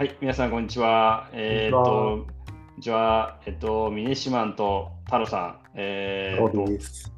[0.00, 1.28] はい、皆さん、こんにちは。
[1.34, 3.38] えー、っと、こんにちは。
[3.44, 5.58] えっと、ミニシマンと太郎さん。
[5.74, 7.12] えー、そうです。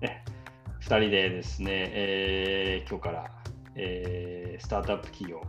[0.80, 3.30] 2人でですね、えー、今日から、
[3.76, 5.40] えー、スタートアップ企業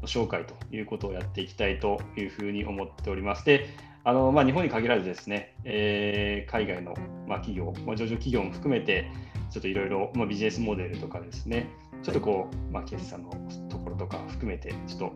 [0.00, 3.44] の紹介ということをやっていきたいというふうに思っております。
[3.44, 3.66] で、
[4.02, 6.94] あのまあ、日本に限らずですね、えー、海外の、
[7.28, 9.10] まあ、企業、まあ、上場企業も含めて、
[9.50, 11.68] ちょっといろいろビジネスモデルとかですね、
[12.02, 13.30] ちょっとこう、まあ、決算の
[13.68, 15.12] ところとか含めて、ちょっと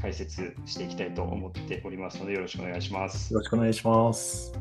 [0.00, 3.32] 解説していきたいと思っておりますので、よろしくお願いします。
[3.32, 4.52] よろしくお願いします。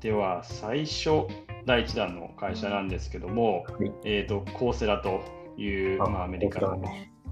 [0.00, 1.26] では、最初、
[1.64, 5.22] 第1弾の会社なんですけども、はい、えっ、ー、と、コーセラと
[5.56, 6.82] いう、まあ、アメリカの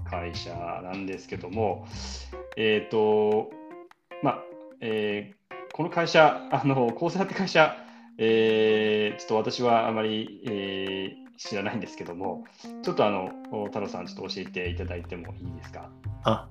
[0.05, 1.85] 会社なんですけども、
[2.57, 3.51] えっ、ー、と、
[4.23, 4.43] まあ、
[4.81, 7.77] えー、この会社、あの、コーセラって会社、
[8.17, 12.45] えー、ちょっと私はあまり、えー、知らないんですけども、
[12.83, 13.31] ちょっとあの
[13.65, 15.89] 太郎さん、ちょっと教えていただいてもいいですか？
[16.23, 16.47] あ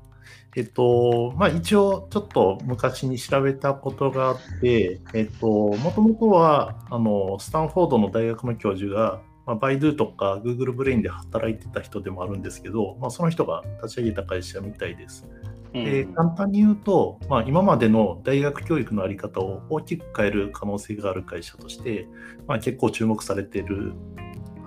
[0.54, 15.26] えっとまあ、一応、ちょっと昔に調べたことがあって、えっと、もともとはあのスタンフォードの大学の教授が、まあ、バイドゥとか Google ブレインで働いてた人でもあるんですけど、まあ、その人が立ち上げた会社みたいです。
[15.72, 22.06] で簡単に言うと、まあ、今までの大学教育の在り方を大きく変える可能性がある会社として、
[22.46, 23.94] まあ、結構注目されている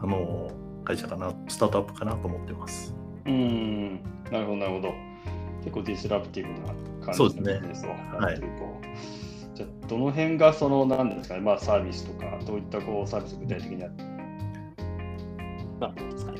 [0.01, 0.51] あの
[0.83, 2.95] 会社かな、スタートアップかなと思ってます。
[3.25, 4.93] うん、なるほど、なるほど。
[5.63, 6.73] 結構ディスラプティブな
[7.05, 7.95] 感じのビジネスをや
[8.33, 8.63] ってると。
[8.63, 13.93] はいじゃどの辺がその何ですかね、まあ、サービスとか、どういったこうサービス具体的にある
[15.93, 16.39] んですかね。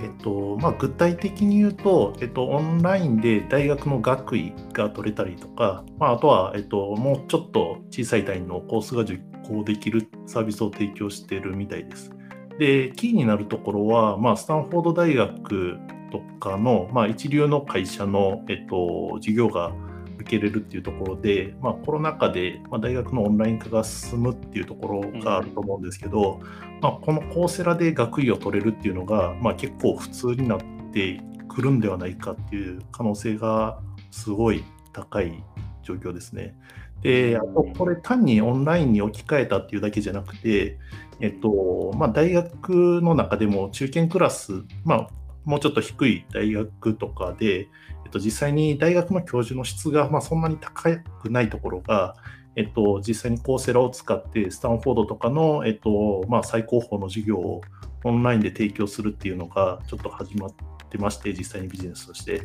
[0.00, 12.12] えっとまあ、具体的に言うと、えっと、オンラインで大学の学位が取れたりとか、まあ、あとは、えっと、もうちょっと小さい単位のコースが受講できるサービスを提供しているみたいです。
[12.58, 15.78] で、キーになるところは、まあ、スタンフォード大学
[16.10, 19.72] とかの、まあ、一流の会社の、えっと、授業が
[20.18, 26.40] 受けれるっていうところで、まあ、コロナ禍で、まあ、大学のオンライン化が進むっていうところがあると思うんですけど、
[26.80, 30.60] まあ、このコーセラで学位を取れるっていうのが、まあ、結構普通になっ
[30.92, 33.80] てくるんではないかっていう可能性が
[34.10, 35.44] すごい高い
[35.82, 36.56] 状況ですね。
[37.02, 40.78] で、あとこれ単にオンラインに置き換えたっていうだけじゃなくて、
[41.20, 45.08] えっとまあ、大学の中でも中堅クラス、まあ、
[45.44, 52.14] もうちょっと低い大学とかで、えっと、実際に大学の教授の質が、まあ、そんなに高くないところが、
[52.54, 57.60] えっと、実際にコーセラを使ってスタンフォードとかの、えっとまあ、最高峰の授業を
[58.04, 60.54] オンラインで提供するっていうのがちょっと始まっ
[60.88, 62.42] てまして、実際にビジネスとして。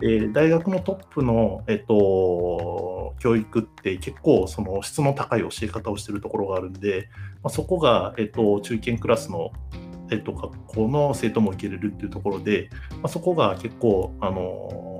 [0.00, 7.08] で大学のトップの、えっと、教育って結構その質の高い教え方をしてるところがあるんで、
[7.42, 9.52] まあ、そこが、えっと、中堅クラスの、
[10.10, 14.90] えっと、学校の生徒も受けれるっていうところで、まあ、そこが結構、あの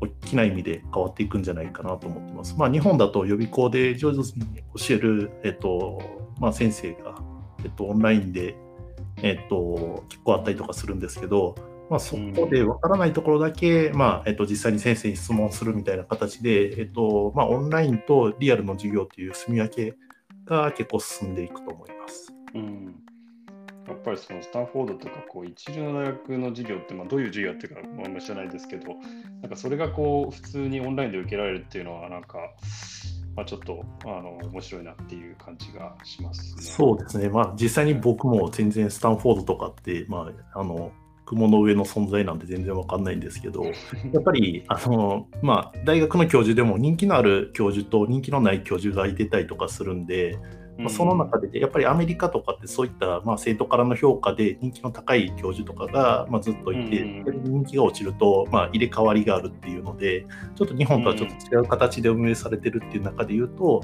[0.00, 2.54] 大きな意味で変わっていくんじゃないかなと思ってます。
[2.58, 6.00] まあ、日本だと予備校で上手に教える、えっと
[6.40, 7.16] まあ、先生が、
[7.64, 8.56] えっと、オンラインで、
[9.22, 11.54] えっと、結構あったりとかするんですけど、
[11.90, 19.96] まあ、そこで分からないところだけ、まあえっと、実際に先生に質問するみたいな形で、えっとまあ、オンラインとリアルの授業という住み分け
[20.46, 22.32] が結構進んでいくと思います。
[22.54, 22.94] うん
[23.86, 28.94] やっぱりそのスタンフォードとかこう一流の大学の授業って、まあ、どういう授業っていうか、まあ、んま知らないですけど、
[29.42, 32.38] なんかそれがこう普通にオンラインで受けられるっていうのは、なんか、
[33.36, 36.62] まあ、ちょっとあの面白いなっていう感じがしますね。
[36.62, 40.92] そうですね、まあ、実際に僕も全然スタンフォードとかって、まあ、あの
[41.34, 43.70] 雲の上の存在なんて全然わかんないんですけど、や
[44.20, 50.38] っぱり、あの、まあ、大学の教授でも人気のある教授と人気のない教授がいてたりとかするんで、
[50.76, 57.04] まあ、その中で、やっぱりアメリカとかってそういった、まあ、生徒からの評価で人気の高い教授とかが、まあ、ずっといて、
[57.44, 63.82] 人気が落ちると、まあ、入れ替わりがあるっていうので、ちょっと日本とはちょっと違う形で運営されてるっていう中で言うと、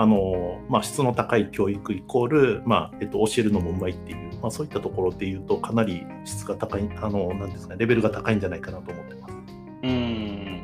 [0.00, 9.34] あのまあ、質の高い教育イコール、まあえっと、教えるのもうまいっていう、まあ、そういったところで言うと、かなり質が高い、あのなんですか、レベルが高いんじゃないかなと思ってます。
[9.82, 10.62] うん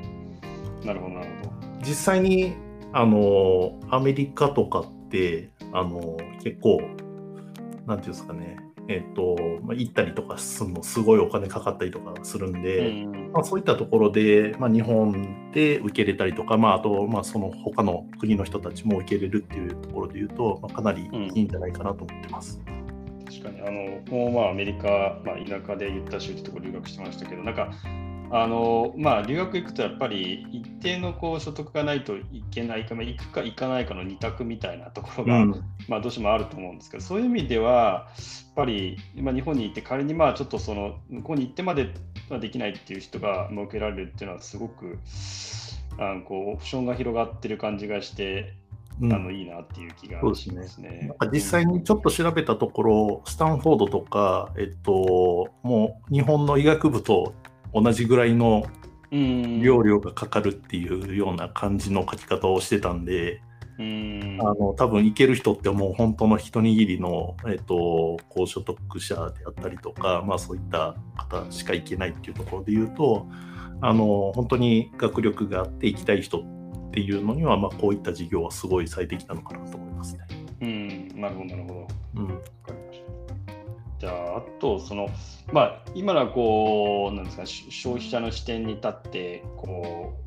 [0.85, 1.53] なるほど、なるほど。
[1.81, 2.55] 実際に
[2.93, 6.81] あのアメリカとかってあの結構、
[7.89, 22.61] なんていうんですかね、えっ、と、まあ、行ったりとかするのすごいお金かかったりとかするんで、うん、まあ、そういったところで、まあ、日本で受け入れたりとか、まあ、あと、まあ、その他の国の人たちも受け入れるっていうところで言うと、まあ、かなりいいんじゃないかなと思ってます。
[22.67, 27.71] うん、確かに、あの、もうまあアメリカ、まあ、田舎で言った州ってところ留学してましたけど、なんか、
[28.31, 38.11] あのまあ、留学行くとやっぱり一定のこう所得がないといけないか、まあ、行くか行かないかの二択みたいなところが、うん、まあ、どうしてもあると思うんですけど、そういう意味では、や
[38.51, 41.89] っぱり今、日本に行って仮にまあちょっとその向こうに行ってまでは
[42.41, 44.99] できないっていう人が設けられるっていうのは、すごく
[45.99, 48.55] あのこうオプションが広がってる感じがして、
[49.00, 50.69] うん、あのいいなっていう気がしますね。
[50.69, 51.06] すね。
[51.09, 57.35] なんか実際にちょっと調べたところ、スタンフォードとか、えっと、もう日本の医学部と
[57.73, 58.65] 同じぐらいの
[59.11, 73.26] 料料がかかるっていうような感じの書き方をしてたんで、うんあの多分行ける人ってもう本当の一握りの、えっと、高所得者であったりとか、まあ、そういった方しか行けないっていうところで言うと
[73.81, 80.27] あの本当に学力があって行きたい人っていうのには、まあ、こういった事業はすごい最適なのかなと思いますね。
[80.61, 81.88] うん、なるほど、なるほど。
[82.15, 82.41] うん。
[83.99, 85.09] じゃあ、あと、その、
[85.53, 90.24] まあ、今のはこう、なんですか、消費者の視点に立って、こう、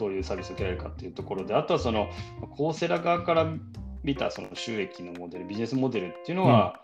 [0.00, 2.08] どういうサービスを受けられるかっていうところで、あとはその、
[2.56, 3.46] コーセラ側から
[4.02, 6.80] 見たその収益のモデル、ビジネスモデルっていうのは、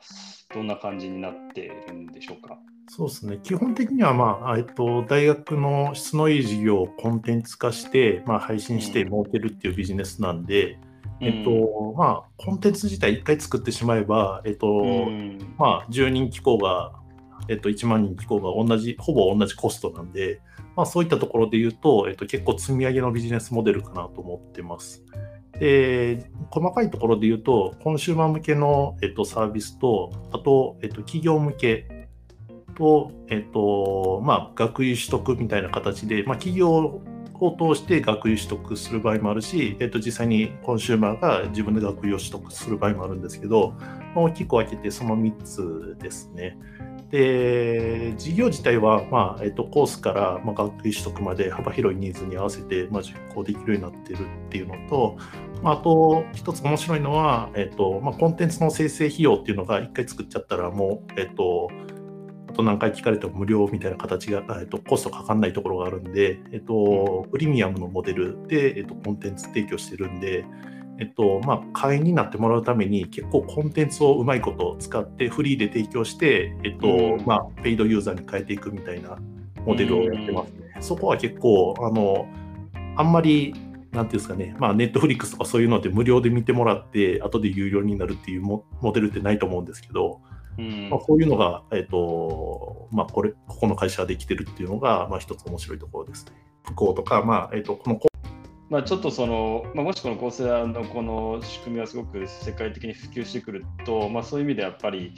[0.55, 2.55] どんな感じになっているんでしょうか？
[2.55, 3.41] うんそうですね。
[3.43, 10.79] 基本的には、まあ、えっと、大学の質のいい授業をコンテンツ化して、まあ、配信して儲けるっていうビジネスなんで、
[11.21, 16.93] うん、えっと、まあ、コンテンツ自体1回作ってしまえば、えっと、うん、まあ、10人機構が、
[17.49, 20.41] えっと、1万人機構が同じ、ほぼ同じコストなんで、
[20.77, 25.03] まあ、そういったところで言うと、えっと、結構積み上げのビジネスモデルかなと思ってます。
[25.59, 32.09] で、細かいところで言うと、コンシューマー向けの、えっと、サービスと、あと、えっと、企業向け
[32.77, 37.01] と、えっと、まあ、学位取得みたいな形で、まあ、企業
[37.41, 43.75] を通して学位取得する場合もあるし、えっと、実際にコンシューマーが自分で学位を取得する場合もあるんですけど、
[44.15, 46.59] 大きく分けてその3つですね。
[47.11, 55.17] で、事業自体は、まあえっと、コースから、まあ、学位取得まで幅広いニーズに合わせて、まあ、実行できるようになってるっていうのと、
[55.63, 61.69] まあ、あと一つ面白いのは、えっとまあ、コンテンツの生成費用っていうのが1回作っちゃったらもう、えっと、
[62.57, 70.45] と何回聞かれても無料みたいな形が、えっと、コストかかんないところがあるんで、えっと、プレミアムのモデルで、えっと、コンテンツ提供してるんで、
[70.99, 79.19] えっとまあ、会員になってもらうために結構コンテンツをうまいこと使ってフリーで提供して、えっとまあ、ペイドユーザーに変えていくみたいな
[79.65, 80.77] モデルをやってますね。
[80.81, 82.27] そこは結構あの
[82.97, 83.55] あんまり
[83.93, 90.21] なんていうんですかね、まあ、ネットフリックスとかそういうので無料で見てもらって、後で有料になるっていうモデルってないと思うんですけど、
[90.59, 96.33] うんまあ、こういうのが、えーとまあ、これここの会社できてるっていうのが、まあ、一つ面白いところですね。
[96.65, 97.97] 不幸とか、まあえーと、この
[98.69, 105.15] まあ、ちょっとその、まあ、もしこのコーセラのこの仕組みはすごく世界的に普及してくると、まあ、そういう意味でやっぱり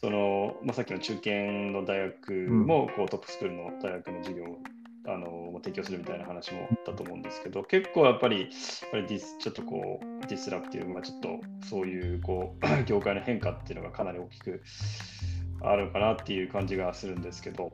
[0.00, 1.30] その、まあ、さっきの中堅
[1.72, 4.44] の大学もこうトップスクールの大学の授業
[5.08, 8.50] あの提供するみたいな話もあったと思うんですけど、結構やっぱり、やっ
[8.90, 11.28] ぱりディスちょっとこうディスラプティブ、まあ、ちょっと
[11.68, 14.62] そういうこう 業界の変化っていうのがかなり大きく
[15.62, 17.72] あるかなっていう感じがするんですけど。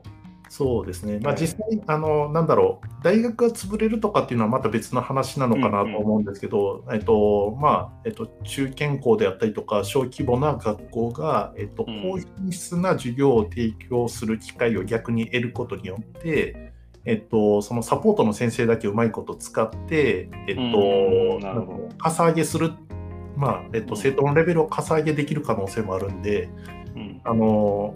[0.49, 16.71] そうですね、まあ、実際、あのなんだろう、大学が潰れるとかっていうのはまた別の話なのかなと思うんですけど、えっとまあえっと、中堅校であったりとか、小規模な学校が、えっと、高品質な授業を提供する機会を逆に得ることによって、
[17.05, 22.71] えっと、そのサポートの先生だけうまいこと使って、えっと、かさ上げする、
[23.35, 26.49] まあえっと、生徒のレベルをかさ上げできる可能性もあるんで、
[26.95, 27.95] うん、あの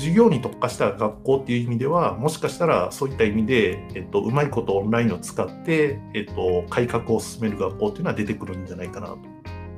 [0.00, 9.18] 授業に特化した学校っていう意味ではもしかしたらそういった意味で、えっと、うまいことオンラインを使って、えっと、改革を進める学校っていうのは出てくるんじゃないかなと。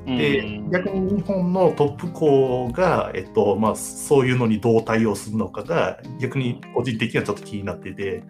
[0.05, 8.25] で逆に日本のトップ校が、えっとまあ、そういうのにどう対応するのかが逆に個人的にはちょっと気になってて、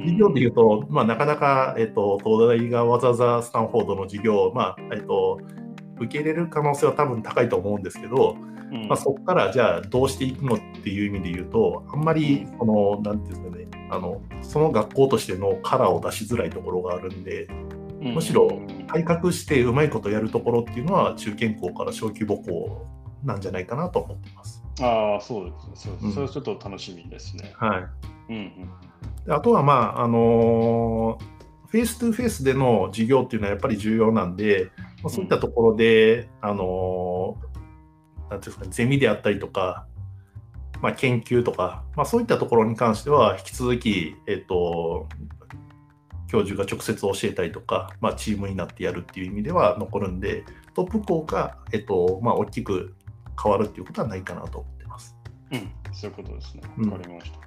[0.00, 5.38] 授業でいうと、まあ、なかなか、えっと、東大がわざわざスタンフォードの授業を、まあえっと、
[5.98, 8.36] 受け入れる可能性は多分高いと思うんですけど、
[8.88, 17.48] まあ、そこからじゃあどうしていくのっていう意味で言うとあんまりそのなんていうんですかねあのその学校としてのカラーを出しづらいところがあるんで。
[18.02, 18.50] むしろ
[18.88, 22.84] 改革してうまいことやるところっていうのは中堅校から小規模校
[23.24, 24.62] なんじゃないかなと思ってます。
[24.80, 26.12] ああ、そうですね。
[26.12, 27.52] それはちょっと楽しみですね。
[27.56, 28.32] はい。
[28.32, 28.70] うん
[29.26, 34.70] うん、あとは、まあ、あのー、フェイス2フェイスでの授業っていうのはやっぱり重要なんで、
[35.02, 37.51] まあ、そういったところで、うん、あのー、
[38.32, 39.86] なんていうんですか、ゼミであったりとか、
[40.80, 45.06] まあ、研究とか、まあ、そういったところに関しては、引き続き、えっ、と、
[46.28, 52.94] 教授が直接教えたりとか、まあ、チームになってやるっていう意味では残るんで、トップ校が、えっとまあ、大きく
[53.40, 55.14] 変わるっていうことはないかなと思ってます。
[55.52, 56.62] うん、そういうことですね。
[56.90, 57.38] わかりました。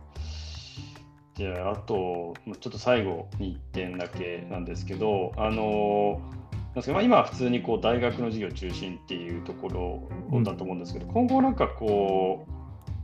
[1.33, 6.44] じゃあ、あと、ちょっと最後に1点だけなんですけど、あのなん
[6.75, 9.69] ですかまあ、今は普通にこう大学の授業中心っていうとこ
[10.31, 12.51] ろだと思うんですけど、うん、今後なんかこう、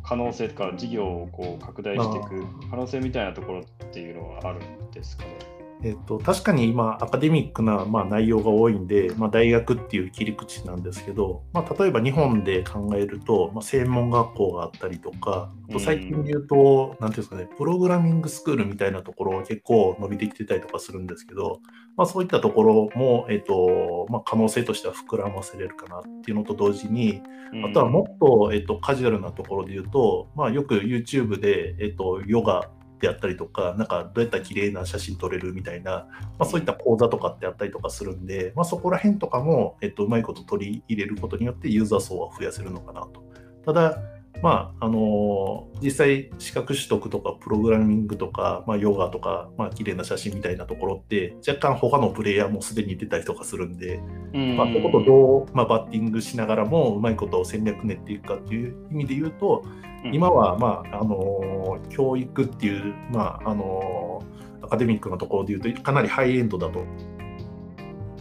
[0.04, 5.51] 可能性とか事業をこう拡大していく可能性みたいなところっていうのはあるんですかね？
[5.84, 21.62] えっと、確かに今、アカデミックな、まあ、内容が多いんで、まあ、大学っていう切り口なんですけど、まあ、例えば日本で考えると、まあ、専門学校があったりとか、あと最近で言うと、なんていうんですかね、プログラミングスクールみたいなところ結構伸びてきてたりとかするんですけど、
[21.98, 27.22] まあ、そういったところも、えっとまあ、可能性としては膨らませれるかなっていうのと同時に、
[27.68, 32.70] あとはもっと、えっと、カジュアルなところで言うと、まあ、よく YouTube で、えっと、ヨガ
[33.02, 36.08] であったりとか、なんかどうやったら綺麗な写真撮れるみたいな、
[36.40, 43.24] まあ、そういった講座とかってあったりとかするんで、まあ、そこら辺とかも、えっと、うまいこと取り入れることによってユーザー層は増やせるのかなと。
[43.66, 43.98] ただ、
[44.42, 54.00] まああのー、実際資格取得とかプログラミングとか、まあ、ヨガとか、まあ綺麗な写真みたいなところって若干他のプレイヤーもすでに出たりとかするんで、
[54.34, 59.64] うんまあ、そことどう、まあ、バッティングしながらもうまいことを戦略練っていくかっていう意味で言うと、
[60.06, 66.84] 今は、まああのー、教育っていう、まああのー、アカデミックなところで言うとかなりハイエンドだと。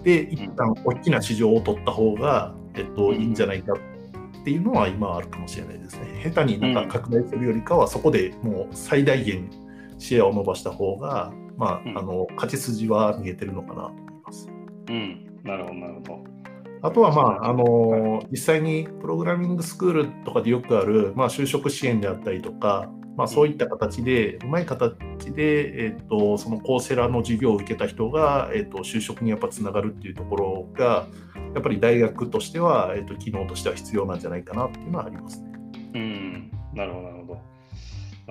[0.03, 6.23] で一旦大きな市場を取った方が、えっと、いいんじゃないかっていうのは今はあるかもしれないですね。
[6.25, 9.51] 下手になんか拡大するよりかは、そこでもう最大限
[9.99, 14.49] シェアを伸ばした方が、まあ、あの勝ち筋は見えてるのかなと思います。
[14.89, 16.40] うん、なるほど、なるほど。
[16.83, 24.95] あとは、まあ、あの実際にプログラミングスクールとかでよくある、まあ、就職支援であったりとか、まあ、そういった形で、うまい形
[25.33, 31.07] で、えーと、そのコーセラの授業を受けた人が、えーと、就職にやっぱつながるっていうところが、
[31.55, 35.53] やっぱり大学としては、えーと、機能としては必要なんじゃないかなっていうのはありますね。
[35.95, 37.51] うんなるほど、なるほど。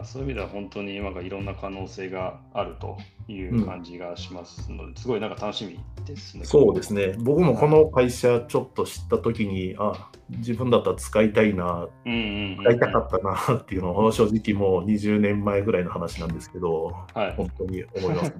[0.06, 2.98] そういう意味では本当に今がいろんな可能性があると
[3.34, 6.46] いう感じがしますので、うん、すごいなんか楽しみですね。
[6.46, 7.16] そうですね。
[7.20, 18.34] 僕もこの会社ちょっと知ったときに、あ自分だったら使いたいな、うんうん使いたかったなっていうのを正直もう20年前ぐらいの話なんですけど、はい、本当に思います。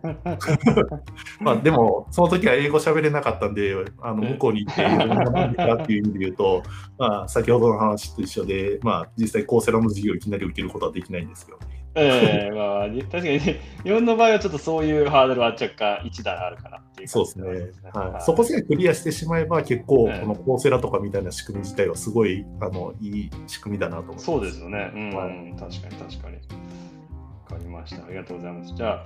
[1.40, 6.64] まあでも、その時は英語喋れなかったんで、あの向こうに行っていろんな何かっていう意味で言うと、
[6.98, 11.79] まあ先ほどの話と一緒で、まあ実際コーセラの授業をいきなり受けることはできないんですよね。
[11.96, 17.48] ええー、まあ、 確かに、ね、日本の場合はちょっとそういうハードルは若干一段あるかなっていう、そうですね。
[17.94, 18.22] はい。
[18.22, 24.26] そこさえクリアしてしまえば、結構、このコーセラとかみたいな仕組み自体はすごい、あの、いい仕組みだなと思います。
[24.26, 24.92] そうですよね。
[24.94, 26.36] うん、はい、確かに確かに。
[26.36, 28.06] わかりました。
[28.06, 28.74] ありがとうございます。
[28.76, 29.06] じゃあ、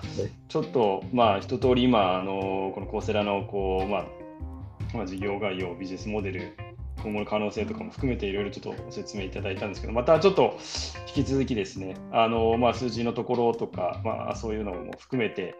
[0.49, 4.05] ちょっと、まあ、一通り今、あの、このコーセラの、こう、まあ、
[4.93, 6.55] まあ、事業概要、ビジネスモデル、
[7.01, 10.57] 今後の可能性とかも含めていろいろちょっとご説明いただいたんですけど、またちょっと
[11.15, 15.55] 引き続きですね、あのまあ、数字のところとか、まあ、そういうのも含めて、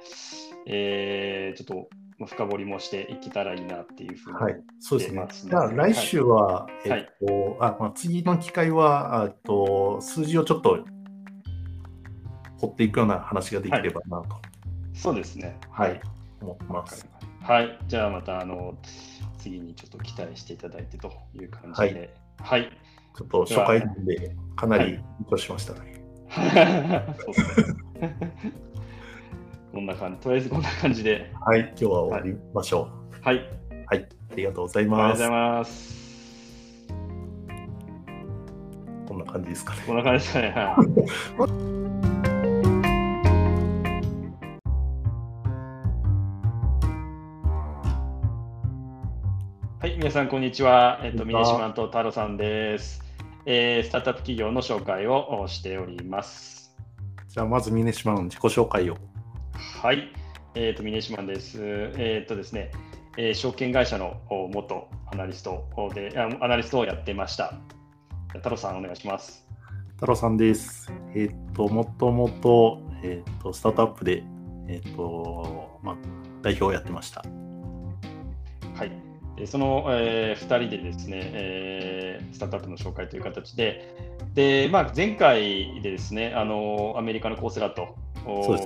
[0.66, 1.88] えー、ちょっ
[2.20, 5.28] と深掘りもしていけたらいいなっていうふうに、ね、はい、そうですね。
[5.50, 10.86] じゃあ来週は、はい、えっと、あまあ、次の機会はあと数字をちょっと
[12.60, 14.36] 掘っていくような話ができればなと。
[14.36, 14.40] は
[14.94, 15.58] い、そうですね。
[15.70, 16.00] はい、
[16.42, 17.13] 思ってます。
[17.44, 18.74] はい、じゃあまたあの
[19.38, 22.62] 次にちょっと期待していただいてという感じで、はい。
[22.62, 22.72] はい、
[23.18, 26.02] ちょっと初回で、かなり緊張しましたね。
[29.74, 31.34] こんな感じ、とりあえずこんな感じで。
[31.42, 33.22] はい、今日は終わりましょう。
[33.22, 33.42] はい。
[33.88, 35.02] はい、ありがとうございます。
[35.02, 36.04] ありがとうございます。
[39.06, 39.84] こんな感じですかね。
[39.86, 40.50] こんな感じですかね。
[40.50, 40.78] は
[41.50, 42.04] い
[50.04, 51.00] 皆さん、こんにちは。
[51.02, 53.02] えっと、ミネシマンと太郎さんです、
[53.46, 53.84] えー。
[53.88, 56.76] スタートアップ企業の紹介をしております。
[57.30, 58.98] じゃあ、まずミネシマン自己紹介を。
[59.82, 60.12] はい。
[60.56, 61.58] えっ、ー、と、ミネシマンです。
[61.62, 62.72] えっ、ー、とですね、
[63.18, 64.20] えー、証券会社の
[64.52, 67.54] 元アナリストで、アナリストをやってました。
[68.34, 69.48] 太郎さん、お願いします。
[69.96, 70.92] 太郎さんです。
[71.16, 74.22] えっ、と、もともと、えっ、と、スタートアップで、
[74.68, 75.96] えっ、と、まあ、
[76.42, 77.24] 代表をやってました。
[79.36, 79.48] はい。
[79.48, 83.96] その、えー、2人でですね、えー、スタートアップの紹介という形で、
[84.34, 87.96] でまあ、前回でですねあのアメリカのコーセラと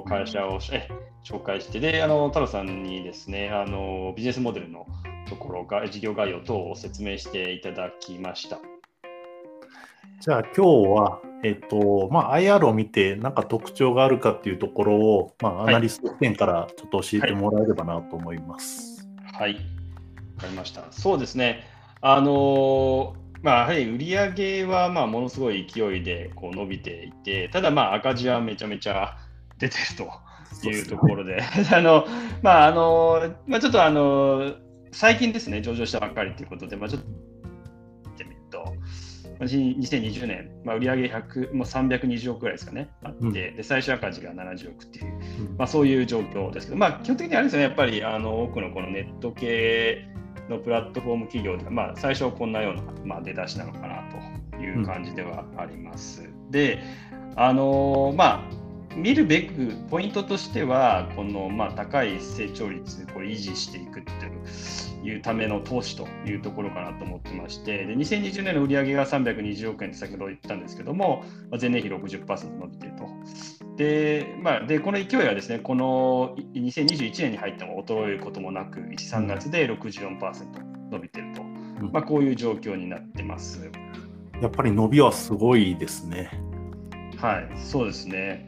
[0.07, 0.89] 会社を、ね、
[1.24, 4.86] 紹介して、であの太郎さんにですねあのビジネスモデルの
[5.29, 8.59] ところが事業概要等を説明していただきました。
[10.19, 19.07] じゃあ今日は、えっとまあ、IR を見て何か特徴があるかっていうところを、まあ、アナリスト点からちょっと教えてもらえればなと思います。
[19.33, 19.76] はい、はい
[20.38, 20.86] わかりました。
[20.91, 21.63] そうですね。
[22.01, 29.17] あのまあ、やはり売上はまあものすごい勢いでこう伸びていて、ただまあ赤字はめちゃめちゃ
[29.58, 29.84] 出てる
[30.62, 31.41] というところで、
[31.74, 32.06] あの
[32.41, 34.56] まああのまあ、ちょっとあの
[34.91, 37.08] 最近ですね、上場したばっかりということで、まあ、ちょっと
[38.12, 38.74] 見てみると、
[39.39, 45.13] 2020年、まあ、売上100もう320億ぐらいですかね、あって、うん、で最終赤字が70億っていう、
[45.58, 50.08] まあ、そういう状況ですけど、まあ、基本的にあれですね、やっぱりあの多くのこのネット系
[50.49, 54.03] のプラットフォーム企業でまあ、最初はこんなような、まあ、出だしなのかな
[54.51, 56.23] という感じではあります。
[56.23, 56.79] うん、で、
[57.35, 73.07] あのまあ見るべくポイントとしては、このまあ高い成長率を維持していくっていうための投資というところかなと思ってまして、で2020年の売上が320億円って先ほど言ったんですけども、まあ、前年比60%伸びていると。
[73.77, 80.19] でまあ、でこの勢いはですね、この2021年に入っても衰えることもなく、1、3月で64%
[80.91, 81.43] 伸びていると、
[81.91, 83.69] まあ、こういう状況になってます。
[84.41, 86.31] やっぱり伸びはすごいですね。
[87.17, 88.48] はい、そうですね。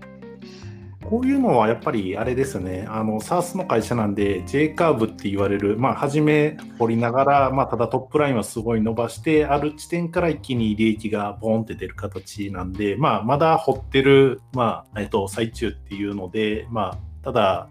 [1.03, 17.69] こういうのはやっぱりあれですね、あの SARS の会社なんで、J カーブって言われる、まあ、初め掘りながら、まあ、ただトップラインはすごい伸ばして、ある地点から一気に利益がボーンって出る形なんで、まあ、まだ掘ってる、まあえっと、最中っていうので、まあ、ただ、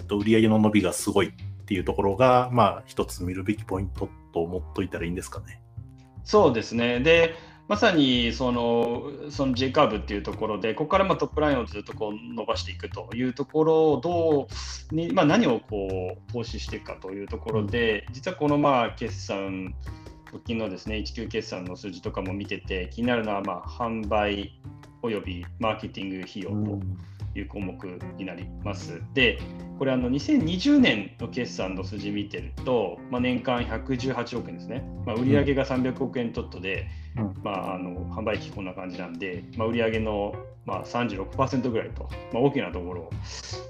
[0.00, 1.32] えっと、売上の伸びがすごいっ
[1.64, 5.62] ていうところが、まあ、一つ見るべきポイントと思っといたらいいんですかね。
[6.22, 7.00] そうですね。
[7.00, 7.34] で、
[7.68, 14.48] まさにそのその J カーブっていうところで、ここからまトップラインをずっとこう伸ばしていくというところをど
[14.90, 19.74] うに、まあ、何をこう投資していくかというところで、実はこのまあ決算、
[20.32, 24.58] 直近のですね、19決算の数字とかも見てて、気になるのはまあ販売
[25.02, 26.80] およびマーケティング費用と。
[27.38, 27.84] いう項目
[28.16, 29.02] になります。
[29.14, 29.38] で、
[29.78, 40.34] これあの2020年の決算の数字見てると、まあ、年間118億円ですね、まあ、売上が300億円ちょっとで、うん、まあ、あの販売機こんな感じなんで、まあ、売上の
[40.66, 43.10] まあ36%ぐらいと、まあ、大きなところを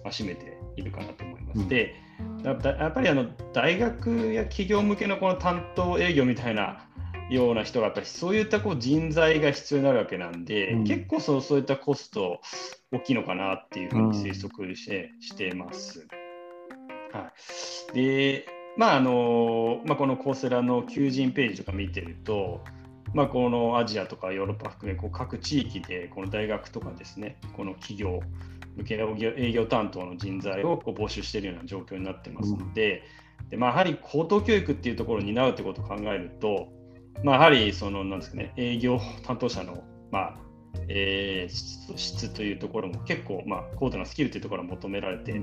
[0.06, 1.60] 占めているかなと思います。
[1.60, 1.94] うん、で
[2.42, 6.88] やっぱりあの大学や企業向けのこの担当営業みたいな
[7.30, 12.40] ような人がやっぱりそういったこう人材が必要になるわけなんで、うん、結構そうそういったコスト
[12.90, 16.06] 大きいのかなっていうふうに推測して,、してます。
[17.12, 17.32] は
[17.92, 18.46] い、で、
[18.76, 22.62] まああのまあ、このコーセラの求人ページとか見てると、
[23.14, 28.20] まあ、このアジアとかヨーロッパ含めこう各地域でこの大学とかですね、この企業
[28.76, 33.02] 向けの営業担当の人材をこう募集しているような状況になってますので、
[33.40, 36.68] うん、でまあ、やはり高等教育っていうところを担うということを考えると、
[37.24, 40.47] まあ、やはりそのなんですかね、営業担当者の、まあ
[40.88, 45.40] えー、質というところも結構、まあ、高度なスキルというところが求められて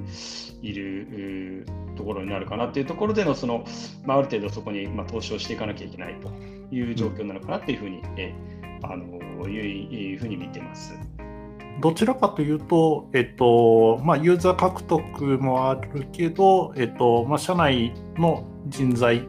[0.62, 3.64] いるところになるかなというところでのその、
[4.06, 6.30] まあ、ある程度そこに、まあ、投資をしていかなきゃいけないと
[6.74, 10.94] いう状況なのかなというふうに、えー、あのいうふうに見てます。
[11.82, 19.28] どちらかというと、えっとまあ、ユーザー獲得もあるけど、えっとまあ、社内の人材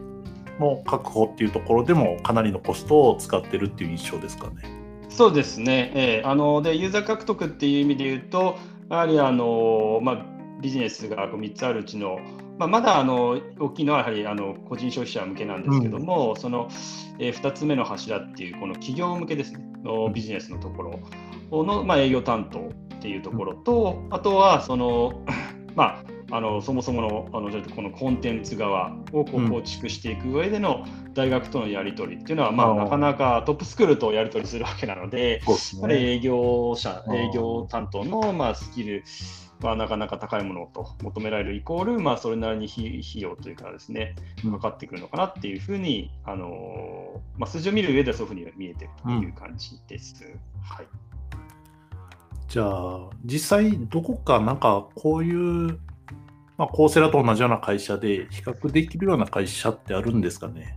[0.59, 4.76] の確保っていうところでもかなりのコストを使ってるっていう印象ですかね。
[5.17, 8.55] そうですね、えー、あのでユーザー獲得っていう意味で言うと、
[8.87, 10.25] やはりあの、まあ、
[10.61, 12.19] ビジネスが3つあるうちの、
[12.59, 16.69] まあ、まだあの大きいのはやはりあの個人消費者向けなんですけども、うん、その、
[17.17, 20.99] えー、2つ目の柱っていう、この企業向けですね、のビジネスのところ。
[21.63, 25.23] の、まあ、営業担当っていうところと、あとはその、
[25.75, 35.41] まあ、あのそもそものあのこのコンテンツ側をこう構築していく上での大学とのやり取りっていうのは、まあ、なかなかトップスクールとやり取りするわけなので、
[35.87, 39.03] ね、営業者、営業担当の、まあ、スキル
[39.61, 44.15] はなかなか高いものと求められるイコール、まあ、それなりに費用というかですね、
[44.51, 50.23] かかってくるのかなっていうふうに、あのまあ、数字を見る上ではそういうふうに見えてるという感じです。
[50.23, 50.87] うん、はい。
[52.47, 55.79] じゃあ、実際、どこかなんかこういう
[56.57, 60.75] まあ、コーセラと同じような会社で比較できるような会社ってあるんですかね？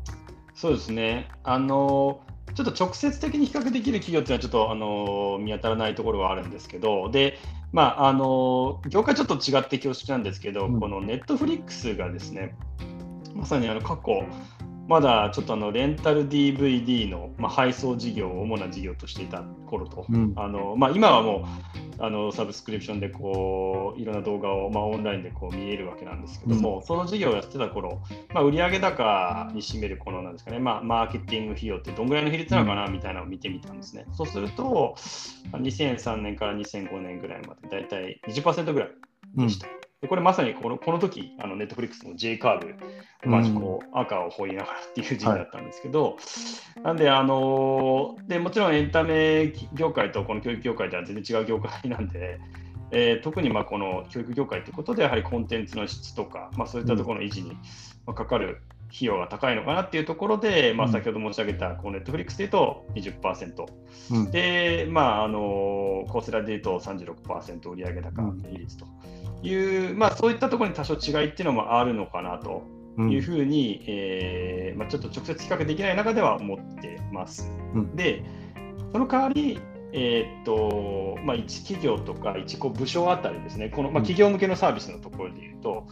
[0.55, 1.29] そうですね。
[1.43, 2.21] あの
[2.55, 7.39] ちょっと直接的に比較できる企業っていうのはちょっとあの見当たらないところはあるんですけど、で、
[7.73, 12.57] まあ、あの業界ちょっと違って恐縮なんですけど、うん、このネットフリックスがですね、
[13.35, 14.25] まさにあの過去、
[14.91, 21.47] まだちょっとあのレンタル DVD の、まあ、配送事業を主な事業としていた頃と、うん、あのまあ、今はも
[21.99, 28.03] うあのサブスクリプションでこういろんな動画を、まあ、オンラインでこう見えるわけなんですけども、うん、その事業をやってた頃、
[28.35, 34.07] まあ、売上高に占めるこのなんですかね、まあ、マーケティング費用ってどんぐらいの比率なのかなみたいなのを見てみたんですね。
[34.13, 34.97] そうすると
[35.53, 38.91] 2003年から2005年ぐらいまでだいたい20%ぐらい
[39.37, 39.69] でした。
[39.69, 42.61] うんでこれまさにこのこの時あのネットフリックスの J カー
[43.23, 46.11] ブ、まじこう赤を掘りながらっていう時期だったんですけど、は
[46.79, 52.41] い、なんであのでもちろんエンタメ業界とこの教育業界では全然違う業界なんで、
[52.93, 57.57] えー、特にまあこの教育業界ということで、やはりコンテンツの質とか、まあ、そういったところの維持に
[58.07, 63.67] かかる費用が高いのかなっていうところで、まあ、先ほど申し上げたこのネットフリックスでいうと20%、
[64.11, 68.87] うん、で、まあ、あのコースラでいうと36%売上高比率と
[69.43, 72.63] いう、うん、まあ、そういったところに多少違いっていうのもあるのかなと
[72.99, 77.51] いうふうに、うん、えー、まあ、ちょっと直接比較できない中では思ってます。
[77.95, 78.25] で、
[78.93, 79.61] その代わり、
[79.93, 85.87] えー、っとまあ、1企業とか1個部署あたりですね、この、まあ、企業向けのサービスのところでいうと、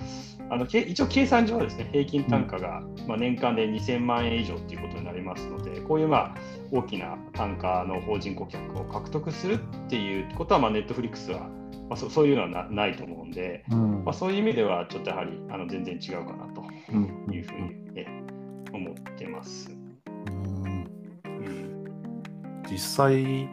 [0.50, 6.34] あの一応計算上はですね、平均単価が、まあ、年間で2000万円以上ということになりますので、こういう、まあ、
[6.70, 11.50] 大きな単価の法人顧客を獲得するっていうことは、まあ、ネットフリックスは、
[11.88, 16.62] まあ、そそういうのはなないと思うんで、うん、まあ、そういう意味では、ちょっとやはりあの全然違うかなと
[17.32, 18.06] いうふうに、え
[18.72, 19.70] 思ってます。
[22.70, 23.48] 実際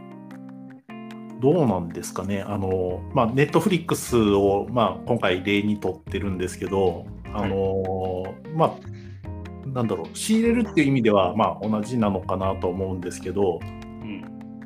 [1.40, 13.60] どうなんですかね、あのまあ、ネットフリックスを、まあ、今回例にとってるんですけど、あの、はい、まあ、なんだろう、仕入れるっていう意味では、まあ、同じなのかなと思うんですけど、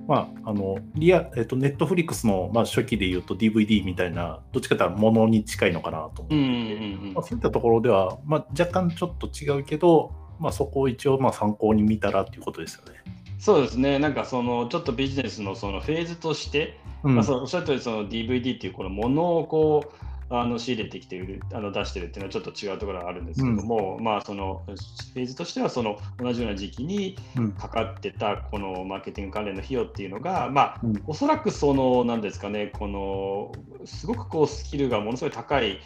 [0.09, 12.93] まあ、あのリアえっと、ネットフリックスの、まあ、初期で言うと DVD みたいな、どっちかというとものに近いのかなと思って、まあ、そういったところでは、まあ、若干ちょっと違うけど、まあ、そこを一応まあ参考に見たらっていうことですよね。
[13.37, 27.17] そうですね、なんかそのちょっとビジネスのそのフェーズとして、うん、まあ、そのおっしゃったようにその DVD っていうこのものをこうあの仕入れてきて売るあの出してるっていうのはちょっと違うところがあるんですけども、うん、まあそのフェーズとしてはその同じような時期に
[27.57, 33.51] かかってたこのマーケティング関連の費用っていうのが、まあ、おそらくそのなんですかねこの
[33.85, 35.79] すごくこうスキルがものすごい高い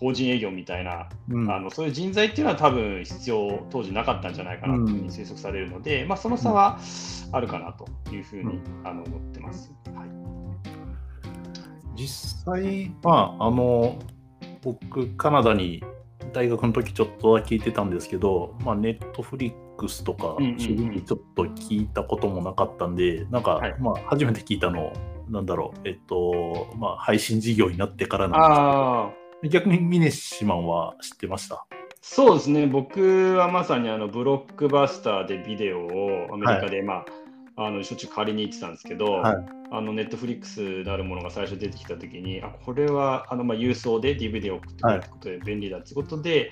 [0.00, 6.78] 法人営業みたいな、うん、あのそういう人材っていうのは多分必要当時なかったんじゃないかなというふうに推測されるので、うん、まあ、その差は
[7.32, 9.70] あるかなというふうに、あの思ってます。
[9.94, 10.08] はい、
[12.00, 13.98] 実際、まあ、あの
[14.62, 15.84] 僕カナダに
[16.32, 24.92] 大学の時ちょっとは聞いてたんですけど、まあ、ネットフリックスとか正直ちょっと聞いたこともなかったんで、なんか、まあ、初めて聞いたの
[25.28, 31.66] なんだろう、えっと、まあ、配信事業になってからなんですけど、逆にミネシマンは知ってました？
[32.02, 37.04] そうですね、僕はまさにあのブロックバスターでビデオをアメリカで、はい、ま
[37.64, 39.36] あ、あのしょっちゅう借りに行ってたんですけど、はい、
[39.70, 46.50] あのネットフリックスであるものが最初出てきたときに、あこれはあのまあ郵送で DVD を送ってくれることで便利だってことで、はい、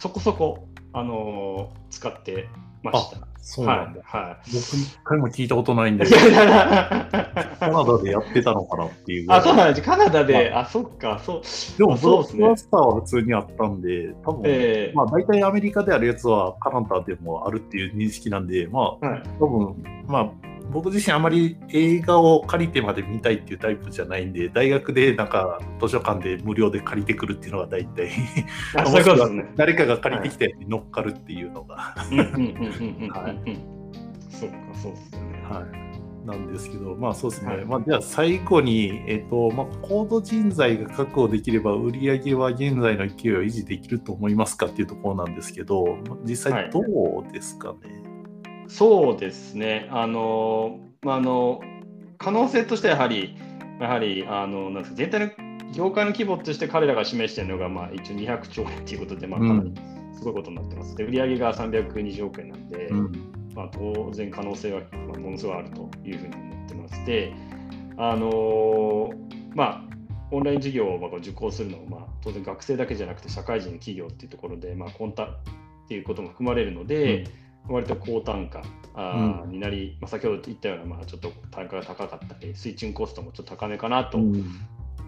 [0.00, 2.48] そこそこ、あのー、使って
[2.82, 3.26] ました。
[3.48, 4.00] そうなんだ。
[4.04, 4.22] はい。
[4.22, 9.26] はい、僕、一回も聞いたことないんで、カナダでやってたのかなっていう。
[9.30, 9.82] あ、そうなんです。
[9.82, 11.42] カナダで、あ、そっか、そう。
[11.78, 19.76] でも、ブロックバスターは普通にあったんで、多分、えー、まあ、大体アメリカであるやつはカナダでもあるっていう認識なんで、まあ、はい、多分、
[20.08, 28.10] まあ、僕自身あまり映画を借りてまで見たいっていうタイプじゃないんで、大学でなんか図書館で無料で借りてくるっていうのが大体、
[29.56, 31.76] 誰かが借りてきて乗っかるっていうのが。
[31.76, 33.58] はい。
[34.28, 35.20] そうか、そうですね。
[35.48, 36.26] はい。
[36.26, 47.90] なんですけど、まあそうですね、はい、まあ、じゃあ最後に、えっとまあ、高度人材が確保できれば、売上は現在の勢いを維持できると思いますかっていうところなんですけど、実際どうですかね？
[47.90, 48.05] はい
[48.68, 51.60] そうですね、あのまあ、あの
[52.18, 53.36] 可能性としてはやはり、
[53.80, 59.74] やはりあのなんですか全体の業界の規模として彼らが示しているのが、まあ、一応200兆円ということで、まあ、かなり
[60.14, 60.96] すごいことになってます。
[60.96, 63.12] で売上が320億円なんで、うん、
[63.54, 67.32] まあ、当然可能性は、まあ、ものすごいあるというふうに思ってまして、
[67.98, 69.10] あの
[69.54, 69.82] まあ、
[70.30, 75.28] オンライン授業を受講するのも、まあ、当然学生だけじゃなくて社会人、企業っていうところで、まあ、コンタっ
[75.88, 78.62] ていうことも含まれるので、うん割と高単価
[78.94, 84.18] あ、になり、まあ、先ほど言ったような、まあ、ちょっと単価が高かったり、スイッチングコストもちょっと高めかなと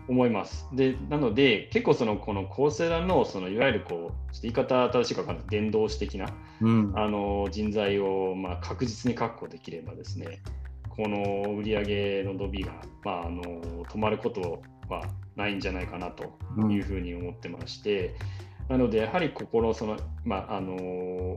[0.09, 0.69] 思います。
[0.71, 6.29] うん、でなので、結構そのこのコーセラのそのいわゆるこう、ちょっと言い方正しいか分かんない、伝道師的な、
[6.61, 10.43] うん、あの人材をまあ確実に確保できればですね、
[10.91, 12.73] この売上の伸びが、
[13.05, 13.43] まあ、あの
[13.85, 15.05] 止まることは
[15.37, 16.37] ないんじゃないかなと
[16.69, 18.17] いうふうに思ってまして、
[18.69, 21.37] うん、なので、やはりここのその、まああの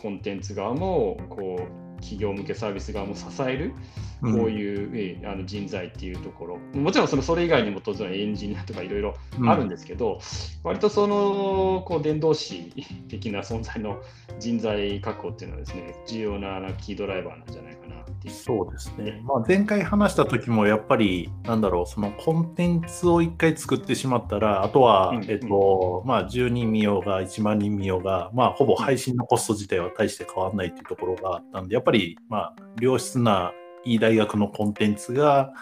[0.00, 3.74] コンテンツ側もこう企業向けサービス側も支える。
[4.20, 6.58] こういう、うん、あの人材っていうところ。
[6.74, 9.14] もちろんそのそれ以外にも当然エンジニアとかいろいろ
[9.46, 10.18] あるんですけど、うん、
[10.62, 12.72] 割とそのこう伝道師
[13.08, 14.00] 的な存在の
[14.38, 18.34] 人材確保っていうのはですね重要なキードライバーなんじゃないかなっていう。
[18.34, 33.52] そうですね、まあ、前回話した時もやっぱりなんだろうそのコンテンツを1回作ってしまったらあとは、うん、えっとまあ、10人見ようが1万人見ようが、まあ、ほぼ配信のコスト自体は大して変わらないっていうところがあったんでやっぱりまあ良質な
[33.84, 35.52] いい大学のコンテンツが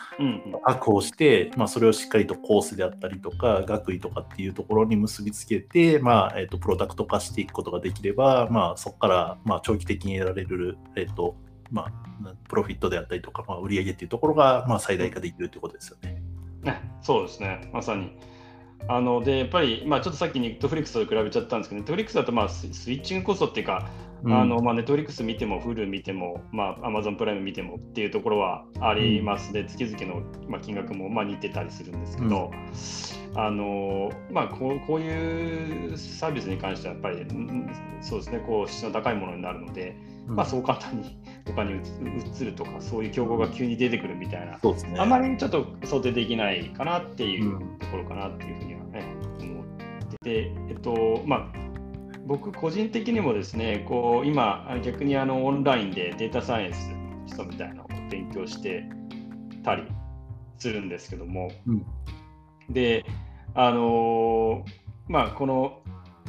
[0.64, 11.36] 確保して、まあ、それをしっかりとコースであったりとか学位とかっていうところに結びつけて、まあえーと、プロダクト化していくことができれば、まあ、そこから、まあ、長期的に得られる、えーと
[11.70, 16.22] まあ、プロフィットであったりとか、まあ、売上っていうところが、まあ、最大化できるということですよね。
[17.02, 17.70] そうですね。
[17.72, 18.18] まさに。
[18.86, 29.52] あのでやっぱり、まあ、ちょっとさっきネットフリックスと比べちゃったんですけど、ネットフリックスだとまあスイッチングコストっていうか、うん、あのまあ、ネットフリックス見ても、フル見ても、まあ、アマゾンプライム見てもっていうところはあります。
[29.52, 32.50] で、月々の、まあ、金額もまあ似てたりするんですけど、
[33.34, 37.24] うん、あのまあこう、こういうサービスに関してはやっぱり、
[38.00, 49.04] そうですね、こう質の高いものになるので、まあ、そう簡単に他に移るとか、そういう競合が急に出てくるみたいな、そうですね、あまりちょっと想定できないかなっていうところかなっていうふうにはね、
[49.40, 49.78] 思って。
[50.22, 51.67] て、えっと、まあ、
[52.28, 56.90] 僕個人的にもですね、こう今、逆にあのオンラインでデータサイエンス
[57.26, 58.84] 基礎みたいなのを勉強して
[59.64, 59.84] たり
[60.58, 61.86] するんですけども、うん、
[62.68, 63.06] で、
[63.54, 64.62] あの
[65.08, 65.80] まあ、この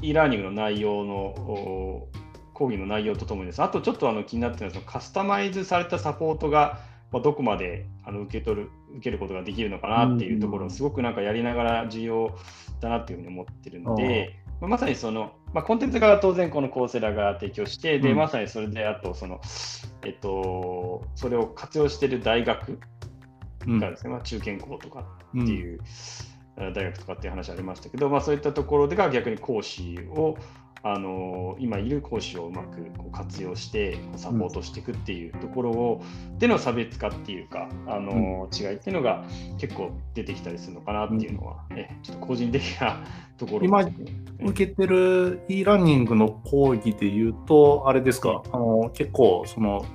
[0.02, 2.08] e ラーニングの内容の
[2.54, 6.80] 講義の内容とともにです、あとちょっとあの気になってるのは、カスタマイズされたサポートが、
[7.12, 12.38] まどこまであの受け取る受けることができるのかなっていうところをすごくなんかやりながら重要
[12.80, 19.42] だなっていうふうに思ってるので、ままさにその、まあ、コンテンツ側は当然このコーセラが提供して、で、まさにそれであとその、
[20.06, 22.80] えっと、それを活用している大学
[23.68, 25.80] がですね、まあ、中堅校とかっていう、
[26.56, 30.38] 大学とかっていう話ありましたけど、まあ、そういったところでが逆に講師を
[30.82, 39.26] あの今いる講師をうまくこう活用してサポートしていくっていうところを、うん、での差別化っていうかあの、うん、違いっていうのが
[39.58, 43.04] 結構出てきたりするのかなっていうのは、ね、ちょっと個人的な
[43.38, 49.86] ところ、今受けてる e ラーニングの講義でいうとあれですか、あの結構その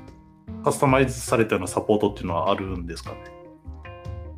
[0.65, 3.17] カスタマイズされたようなサポートっていうのはあるんですかね？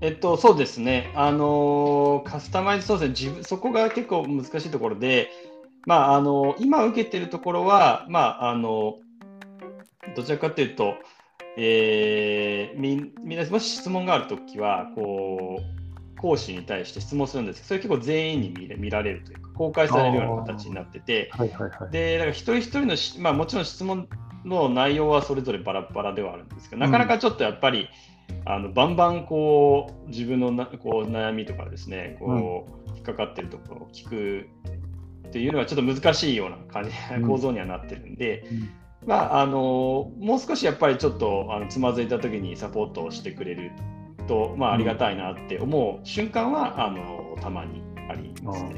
[0.02, 3.14] えっと、そうですね、あのカスタマイズ、そうですね。
[3.18, 5.30] 自分、そこが結構難しいところで、
[5.86, 8.96] まあ、あの今受けてるところは、まあ、あの
[10.16, 10.94] どちらかというと、
[11.56, 24.08] えー、みみんなもし質問があるときはこう講師に対して質問するんですけどそれ結構全員に見見られるというか公開されるような形になってて、はいはいはい、でだから一人一人のまあ、もちろん質問
[24.44, 27.88] の内容はそれぞれバラバラではあるんですけどなかなかちょっとやっぱり、
[28.28, 34.48] うん、あのバンバンこう自分のなこう悩みとかですねこう、引っかかってるところを聞く
[35.28, 36.90] っていうのはちょっと難しいような感じ、
[37.26, 38.44] 構造にはなってるんで、
[39.06, 43.70] まあ、あのもう少しやっぱりちょっとあのつまずいた時にサポートをしてくれる
[44.26, 48.74] と、まあ、ありがたいなって思う瞬間は、あのたまにありますね。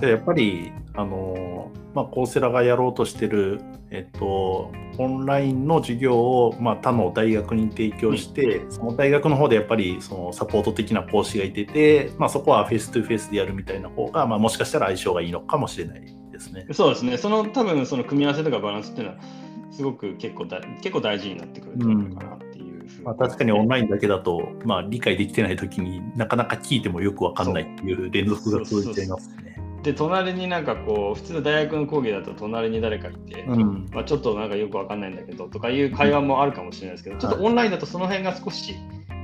[0.00, 3.60] じゃやっぱりあの、まあ、コーセラがやろうとしてる、
[3.92, 16.00] えっと、オンラインの授業を、まあ、他の大学に提供して、うん、その大学の方でやっぱりそのサポート的な講師がいてて、まあ、そこはフェイス2フェイスでやるみたいな方が、まあ、もしかしたら相性がいいのかもしれない
[16.32, 16.66] ですね。
[16.72, 19.20] そうですね、その多分その組み合わせとかバランスっていうのは、
[19.70, 22.80] すごく結構だ結構大事になってくるんじゃないかなっていう。
[22.98, 29.57] うん、まあ、確かにオンラインだけだと、まあ、理解できてないときになかなか聞いてもよくわかんないっていう連続が続いちゃいますね。
[29.82, 38.74] で隣になんかこう普通の大学の講義だと隣に誰かいて、うん、まあ、ちょっとなんかよくわかんないんだけどとかいう会話もあるかもしれないですけど、ちょっとオンラインだとその辺が少し、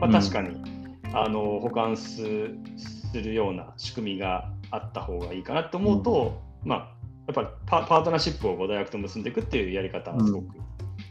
[0.01, 6.95] まあ、確かに、うん、あの保管するような仕組みがあった方がいいかなと思うと、うん、まあ
[7.27, 10.57] やっぱりパパートナーシップを大学と結んでいくっていうやり方はすごく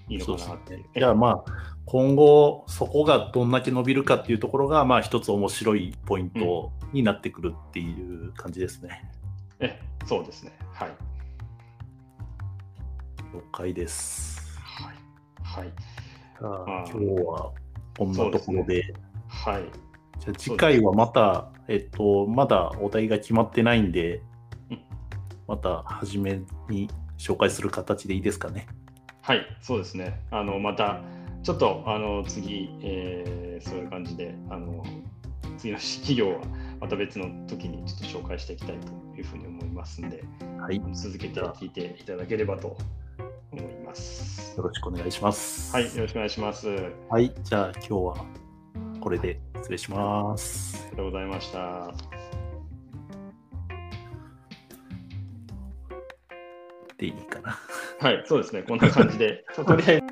[0.10, 0.80] いいのかなっていう。
[0.80, 9.04] ね、じゃあまあ今後そこがどんだけ伸びるかっていうところがまあ一つ面白いポイントになってくるっていう感じですね。
[9.60, 10.52] えそうですね。
[10.74, 10.90] はい。
[13.34, 14.60] 了解です。
[14.60, 14.96] はい。
[15.44, 15.74] はい。
[16.42, 17.52] あ、今日は
[17.98, 18.84] こんなところで。
[18.84, 19.64] でね、はい。
[20.20, 24.22] じゃあ次回はまた、えっと、まだお題が決まってないんで、
[24.70, 24.80] うん、
[25.48, 28.68] また初めに紹介する形でいいですかね。
[29.22, 30.20] はい、そうですね。
[30.32, 31.02] あの、また、
[31.44, 34.84] ちょっと、あの、次、えー、そういう感じで、あの、
[35.58, 36.42] 次の企業は、
[36.84, 40.22] また別の時にちょっと紹介していきたいというふうに思いますので、
[40.60, 42.76] はい、続けて聞いていただければと
[43.54, 44.58] 思います。
[44.58, 45.74] よろしくお願いします。
[45.74, 46.68] はい、よろしくお願いします。
[47.10, 48.26] はい、じゃあ今日は
[49.00, 50.78] これで失礼します。
[50.78, 51.94] ありがとうございました。
[56.98, 57.58] でいいかな。
[58.02, 58.62] はい、そうですね。
[58.64, 60.03] こんな感じで、 とりあえず